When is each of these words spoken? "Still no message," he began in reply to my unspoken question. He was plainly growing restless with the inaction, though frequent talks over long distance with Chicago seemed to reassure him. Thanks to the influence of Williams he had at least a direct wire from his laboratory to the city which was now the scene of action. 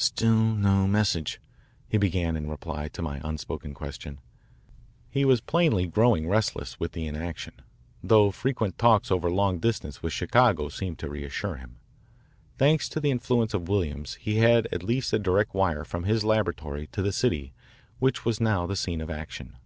"Still 0.00 0.36
no 0.54 0.86
message," 0.86 1.40
he 1.88 1.98
began 1.98 2.36
in 2.36 2.48
reply 2.48 2.86
to 2.86 3.02
my 3.02 3.20
unspoken 3.24 3.74
question. 3.74 4.20
He 5.10 5.24
was 5.24 5.40
plainly 5.40 5.88
growing 5.88 6.28
restless 6.28 6.78
with 6.78 6.92
the 6.92 7.08
inaction, 7.08 7.54
though 8.00 8.30
frequent 8.30 8.78
talks 8.78 9.10
over 9.10 9.28
long 9.28 9.58
distance 9.58 10.00
with 10.00 10.12
Chicago 10.12 10.68
seemed 10.68 11.00
to 11.00 11.10
reassure 11.10 11.56
him. 11.56 11.80
Thanks 12.58 12.88
to 12.90 13.00
the 13.00 13.10
influence 13.10 13.54
of 13.54 13.68
Williams 13.68 14.14
he 14.20 14.36
had 14.36 14.66
at 14.66 14.84
least 14.84 15.12
a 15.12 15.18
direct 15.18 15.52
wire 15.52 15.84
from 15.84 16.04
his 16.04 16.22
laboratory 16.22 16.86
to 16.92 17.02
the 17.02 17.10
city 17.10 17.52
which 17.98 18.24
was 18.24 18.40
now 18.40 18.66
the 18.68 18.76
scene 18.76 19.00
of 19.00 19.10
action. 19.10 19.56